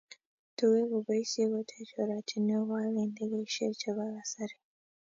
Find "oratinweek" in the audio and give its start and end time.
2.01-2.65